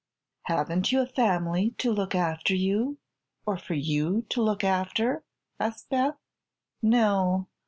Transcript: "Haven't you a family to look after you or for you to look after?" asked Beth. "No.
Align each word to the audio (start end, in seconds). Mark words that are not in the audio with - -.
"Haven't 0.45 0.91
you 0.91 1.01
a 1.01 1.05
family 1.05 1.75
to 1.77 1.91
look 1.91 2.15
after 2.15 2.55
you 2.55 2.97
or 3.45 3.55
for 3.55 3.75
you 3.75 4.23
to 4.29 4.41
look 4.41 4.63
after?" 4.63 5.23
asked 5.59 5.91
Beth. 5.91 6.15
"No. 6.81 7.45